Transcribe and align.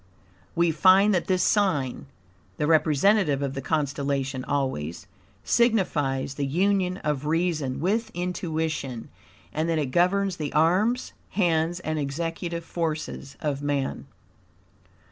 We 0.55 0.71
find 0.71 1.13
that 1.13 1.27
this 1.27 1.43
sign 1.43 2.07
(the 2.57 2.65
representative 2.65 3.43
of 3.43 3.53
the 3.53 3.61
constellation 3.61 4.43
always) 4.43 5.05
signifies 5.43 6.33
the 6.33 6.45
union 6.47 6.97
of 7.03 7.27
reason 7.27 7.79
with 7.79 8.09
intuition, 8.15 9.09
and 9.53 9.69
that 9.69 9.77
it 9.77 9.91
governs 9.91 10.37
the 10.37 10.51
arms, 10.53 11.13
hands 11.29 11.81
and 11.81 11.99
executive 11.99 12.65
forces 12.65 13.37
of 13.41 13.61
man. 13.61 14.07